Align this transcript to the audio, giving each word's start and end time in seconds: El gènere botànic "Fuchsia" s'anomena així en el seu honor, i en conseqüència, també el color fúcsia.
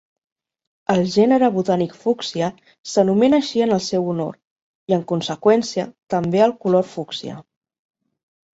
El 0.93 1.01
gènere 1.15 1.49
botànic 1.57 1.93
"Fuchsia" 2.05 2.49
s'anomena 2.95 3.41
així 3.43 3.63
en 3.67 3.75
el 3.77 3.83
seu 3.89 4.09
honor, 4.15 4.41
i 4.91 4.97
en 4.99 5.07
conseqüència, 5.15 5.87
també 6.17 6.45
el 6.49 6.57
color 6.67 6.91
fúcsia. 6.99 7.41